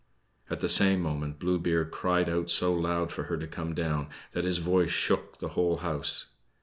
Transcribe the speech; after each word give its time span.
At 0.49 0.61
the 0.61 0.67
same 0.67 0.99
moment 0.99 1.37
Blue 1.37 1.59
Beard 1.59 1.91
cried 1.91 2.27
out 2.27 2.49
so 2.49 2.73
loud 2.73 3.11
for 3.11 3.25
her 3.25 3.37
to 3.37 3.45
come 3.45 3.75
down, 3.75 4.07
that 4.31 4.45
his 4.45 4.57
voice 4.57 4.89
shook 4.89 5.37
the 5.37 5.49
whole 5.49 5.77
house. 5.77 6.31